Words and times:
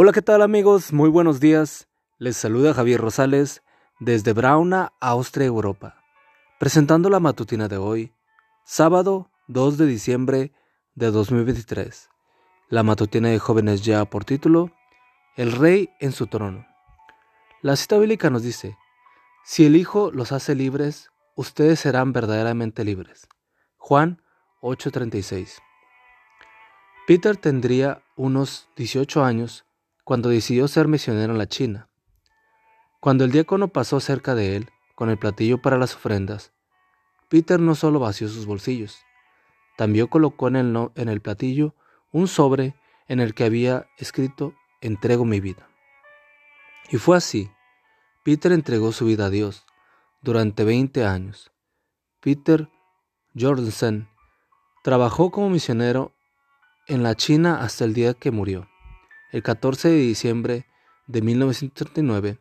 Hola, 0.00 0.12
¿qué 0.12 0.22
tal 0.22 0.42
amigos? 0.42 0.92
Muy 0.92 1.10
buenos 1.10 1.40
días. 1.40 1.88
Les 2.18 2.36
saluda 2.36 2.72
Javier 2.72 3.00
Rosales 3.00 3.64
desde 3.98 4.32
Brauna, 4.32 4.92
Austria, 5.00 5.48
Europa, 5.48 6.04
presentando 6.60 7.10
la 7.10 7.18
matutina 7.18 7.66
de 7.66 7.78
hoy, 7.78 8.14
sábado 8.64 9.32
2 9.48 9.76
de 9.76 9.86
diciembre 9.86 10.52
de 10.94 11.10
2023. 11.10 12.10
La 12.68 12.84
matutina 12.84 13.30
de 13.30 13.40
jóvenes 13.40 13.82
ya 13.82 14.04
por 14.04 14.24
título, 14.24 14.70
El 15.34 15.50
Rey 15.50 15.90
en 15.98 16.12
su 16.12 16.28
trono. 16.28 16.64
La 17.60 17.74
cita 17.74 17.98
bíblica 17.98 18.30
nos 18.30 18.44
dice, 18.44 18.78
si 19.42 19.66
el 19.66 19.74
Hijo 19.74 20.12
los 20.12 20.30
hace 20.30 20.54
libres, 20.54 21.10
ustedes 21.34 21.80
serán 21.80 22.12
verdaderamente 22.12 22.84
libres. 22.84 23.26
Juan 23.78 24.22
8:36. 24.60 25.60
Peter 27.08 27.36
tendría 27.36 28.04
unos 28.14 28.68
18 28.76 29.24
años 29.24 29.64
cuando 30.08 30.30
decidió 30.30 30.68
ser 30.68 30.88
misionero 30.88 31.34
en 31.34 31.38
la 31.38 31.48
China. 31.48 31.90
Cuando 32.98 33.24
el 33.26 33.30
diácono 33.30 33.68
pasó 33.68 34.00
cerca 34.00 34.34
de 34.34 34.56
él 34.56 34.70
con 34.94 35.10
el 35.10 35.18
platillo 35.18 35.60
para 35.60 35.76
las 35.76 35.94
ofrendas, 35.94 36.54
Peter 37.28 37.60
no 37.60 37.74
solo 37.74 38.00
vació 38.00 38.26
sus 38.28 38.46
bolsillos, 38.46 39.02
también 39.76 40.06
colocó 40.06 40.48
en 40.48 40.56
el, 40.56 40.90
en 40.94 41.10
el 41.10 41.20
platillo 41.20 41.74
un 42.10 42.26
sobre 42.26 42.74
en 43.06 43.20
el 43.20 43.34
que 43.34 43.44
había 43.44 43.86
escrito 43.98 44.54
entrego 44.80 45.26
mi 45.26 45.40
vida. 45.40 45.68
Y 46.90 46.96
fue 46.96 47.18
así. 47.18 47.50
Peter 48.24 48.52
entregó 48.52 48.92
su 48.92 49.04
vida 49.04 49.26
a 49.26 49.30
Dios 49.30 49.66
durante 50.22 50.64
20 50.64 51.04
años. 51.04 51.52
Peter 52.20 52.70
Jorgensen 53.38 54.08
trabajó 54.82 55.30
como 55.30 55.50
misionero 55.50 56.14
en 56.86 57.02
la 57.02 57.14
China 57.14 57.60
hasta 57.60 57.84
el 57.84 57.92
día 57.92 58.14
que 58.14 58.30
murió 58.30 58.66
el 59.30 59.42
14 59.42 59.88
de 59.88 59.96
diciembre 59.96 60.66
de 61.06 61.22
1939, 61.22 62.38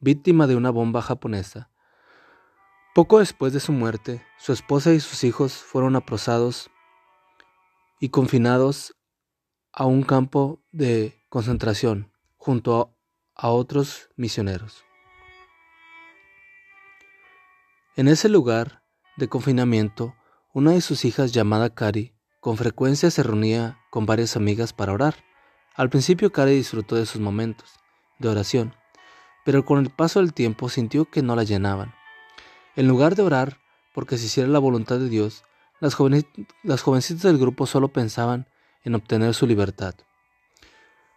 víctima 0.00 0.46
de 0.46 0.56
una 0.56 0.70
bomba 0.70 1.02
japonesa. 1.02 1.70
Poco 2.94 3.18
después 3.18 3.52
de 3.52 3.60
su 3.60 3.72
muerte, 3.72 4.24
su 4.38 4.52
esposa 4.52 4.92
y 4.94 5.00
sus 5.00 5.24
hijos 5.24 5.52
fueron 5.52 5.96
aprosados 5.96 6.70
y 8.00 8.08
confinados 8.08 8.96
a 9.72 9.84
un 9.84 10.02
campo 10.02 10.62
de 10.72 11.22
concentración 11.28 12.10
junto 12.36 12.96
a, 13.34 13.50
otros 13.50 14.08
misioneros. 14.16 14.84
En 17.96 18.08
ese 18.08 18.30
lugar 18.30 18.82
de 19.18 19.28
confinamiento, 19.28 20.14
una 20.54 20.70
de 20.70 20.80
sus 20.80 21.04
hijas 21.04 21.32
llamada 21.32 21.74
Cari 21.74 22.14
con 22.40 22.56
frecuencia 22.56 23.10
se 23.10 23.22
reunía 23.22 23.78
con 23.90 24.06
varias 24.06 24.36
amigas 24.36 24.72
para 24.72 24.92
orar. 24.92 25.16
Al 25.76 25.90
principio 25.90 26.32
Kari 26.32 26.52
disfrutó 26.52 26.96
de 26.96 27.04
sus 27.04 27.20
momentos 27.20 27.68
de 28.18 28.30
oración, 28.30 28.74
pero 29.44 29.66
con 29.66 29.78
el 29.78 29.90
paso 29.90 30.20
del 30.20 30.32
tiempo 30.32 30.70
sintió 30.70 31.04
que 31.04 31.20
no 31.20 31.36
la 31.36 31.44
llenaban. 31.44 31.94
En 32.76 32.88
lugar 32.88 33.14
de 33.14 33.22
orar 33.22 33.58
porque 33.94 34.16
se 34.16 34.24
hiciera 34.24 34.48
la 34.48 34.58
voluntad 34.58 34.98
de 34.98 35.10
Dios, 35.10 35.44
las, 35.78 35.94
jovencitas 35.94 37.22
del 37.22 37.36
grupo 37.36 37.66
solo 37.66 37.88
pensaban 37.88 38.48
en 38.84 38.94
obtener 38.94 39.34
su 39.34 39.46
libertad. 39.46 39.94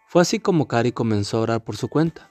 Fue 0.06 0.20
así 0.20 0.40
como 0.40 0.68
Cari 0.68 0.92
comenzó 0.92 1.38
a 1.38 1.42
orar 1.42 1.64
por 1.64 1.78
su 1.78 1.88
cuenta. 1.88 2.30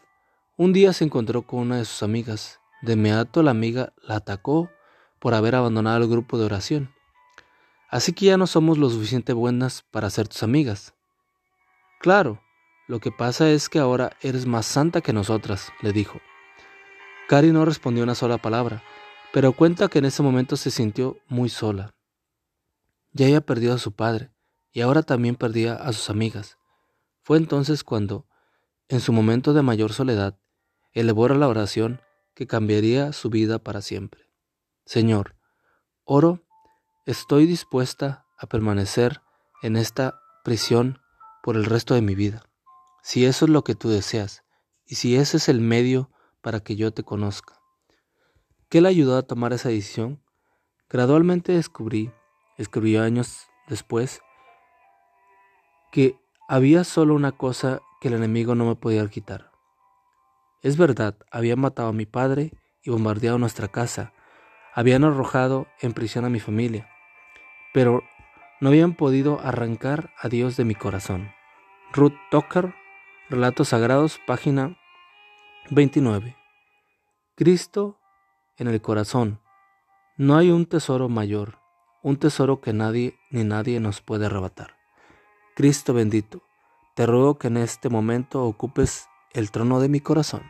Un 0.55 0.71
día 0.71 0.93
se 0.93 1.05
encontró 1.05 1.47
con 1.47 1.61
una 1.61 1.77
de 1.77 1.85
sus 1.85 2.03
amigas. 2.03 2.59
De 2.83 2.93
inmediato 2.93 3.41
la 3.41 3.51
amiga 3.51 3.93
la 4.03 4.17
atacó 4.17 4.69
por 5.17 5.33
haber 5.33 5.55
abandonado 5.55 5.97
el 5.97 6.07
grupo 6.07 6.37
de 6.37 6.45
oración. 6.45 6.93
Así 7.89 8.13
que 8.13 8.27
ya 8.27 8.37
no 8.37 8.45
somos 8.45 8.77
lo 8.77 8.89
suficiente 8.91 9.33
buenas 9.33 9.83
para 9.89 10.11
ser 10.11 10.27
tus 10.27 10.43
amigas. 10.43 10.93
Claro, 11.99 12.41
lo 12.87 13.01
que 13.01 13.11
pasa 13.11 13.49
es 13.49 13.67
que 13.67 13.77
ahora 13.77 14.13
eres 14.21 14.45
más 14.45 14.65
santa 14.65 15.01
que 15.01 15.11
nosotras, 15.11 15.73
le 15.81 15.91
dijo. 15.91 16.21
Cari 17.27 17.51
no 17.51 17.65
respondió 17.65 18.03
una 18.03 18.15
sola 18.15 18.37
palabra, 18.37 18.81
pero 19.33 19.51
cuenta 19.51 19.89
que 19.89 19.99
en 19.99 20.05
ese 20.05 20.23
momento 20.23 20.55
se 20.55 20.71
sintió 20.71 21.17
muy 21.27 21.49
sola. 21.49 21.93
Ya 23.11 23.25
había 23.25 23.41
perdido 23.41 23.73
a 23.73 23.79
su 23.79 23.91
padre 23.91 24.31
y 24.71 24.79
ahora 24.79 25.03
también 25.03 25.35
perdía 25.35 25.75
a 25.75 25.91
sus 25.91 26.09
amigas. 26.09 26.57
Fue 27.21 27.37
entonces 27.37 27.83
cuando, 27.83 28.25
en 28.87 29.01
su 29.01 29.11
momento 29.11 29.53
de 29.53 29.61
mayor 29.61 29.91
soledad, 29.91 30.39
elevó 30.93 31.27
la 31.27 31.49
oración 31.49 32.01
que 32.33 32.47
cambiaría 32.47 33.11
su 33.11 33.29
vida 33.29 33.59
para 33.59 33.81
siempre. 33.81 34.29
Señor, 34.85 35.35
oro, 36.05 36.45
estoy 37.05 37.45
dispuesta 37.45 38.25
a 38.37 38.47
permanecer 38.47 39.21
en 39.61 39.75
esta 39.75 40.21
prisión 40.45 40.98
por 41.43 41.55
el 41.55 41.65
resto 41.65 41.93
de 41.93 42.01
mi 42.01 42.15
vida. 42.15 42.43
Si 43.01 43.25
eso 43.25 43.45
es 43.45 43.51
lo 43.51 43.63
que 43.63 43.75
tú 43.75 43.89
deseas, 43.89 44.43
y 44.85 44.95
si 44.95 45.15
ese 45.15 45.37
es 45.37 45.49
el 45.49 45.61
medio 45.61 46.09
para 46.41 46.59
que 46.59 46.75
yo 46.75 46.91
te 46.91 47.03
conozca. 47.03 47.59
¿Qué 48.69 48.81
le 48.81 48.89
ayudó 48.89 49.17
a 49.17 49.23
tomar 49.23 49.53
esa 49.53 49.69
decisión? 49.69 50.21
Gradualmente 50.89 51.53
descubrí, 51.53 52.11
escribió 52.57 53.03
años 53.03 53.47
después, 53.67 54.21
que 55.91 56.19
había 56.47 56.83
solo 56.83 57.13
una 57.13 57.31
cosa 57.31 57.81
que 58.01 58.07
el 58.07 58.15
enemigo 58.15 58.55
no 58.55 58.65
me 58.65 58.75
podía 58.75 59.07
quitar. 59.07 59.51
Es 60.61 60.77
verdad, 60.77 61.17
habían 61.31 61.59
matado 61.59 61.89
a 61.89 61.93
mi 61.93 62.05
padre 62.05 62.51
y 62.83 62.89
bombardeado 62.89 63.37
nuestra 63.37 63.67
casa, 63.67 64.13
habían 64.73 65.03
arrojado 65.03 65.67
en 65.81 65.93
prisión 65.93 66.25
a 66.25 66.29
mi 66.29 66.39
familia, 66.39 66.89
pero 67.73 68.03
no 68.59 68.69
habían 68.69 68.93
podido 68.93 69.39
arrancar 69.41 70.11
a 70.19 70.27
Dios 70.27 70.57
de 70.57 70.65
mi 70.65 70.75
corazón. 70.75 71.31
Ruth 71.93 72.15
Tucker, 72.29 72.73
Relatos 73.29 73.69
Sagrados, 73.69 74.19
página 74.27 74.77
29. 75.69 76.35
Cristo 77.35 77.97
en 78.57 78.67
el 78.67 78.81
corazón. 78.81 79.39
No 80.17 80.37
hay 80.37 80.51
un 80.51 80.65
tesoro 80.65 81.07
mayor, 81.07 81.59
un 82.03 82.17
tesoro 82.17 82.59
que 82.59 82.73
nadie 82.73 83.17
ni 83.31 83.45
nadie 83.45 83.79
nos 83.79 84.01
puede 84.01 84.25
arrebatar. 84.25 84.75
Cristo 85.55 85.93
bendito, 85.93 86.43
te 86.95 87.05
ruego 87.05 87.37
que 87.37 87.47
en 87.47 87.57
este 87.57 87.87
momento 87.87 88.43
ocupes 88.43 89.07
el 89.31 89.51
trono 89.51 89.79
de 89.79 89.87
mi 89.87 90.01
corazón. 90.01 90.43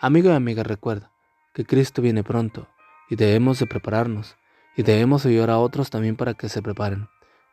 Amigo 0.00 0.30
y 0.30 0.34
amiga, 0.34 0.62
recuerda 0.62 1.10
que 1.54 1.64
Cristo 1.64 2.02
viene 2.02 2.22
pronto 2.22 2.68
y 3.10 3.16
debemos 3.16 3.58
de 3.58 3.66
prepararnos 3.66 4.36
y 4.76 4.84
debemos 4.84 5.26
ayudar 5.26 5.50
a 5.50 5.58
otros 5.58 5.90
también 5.90 6.14
para 6.16 6.34
que 6.34 6.48
se 6.48 6.62
preparen 6.62 7.08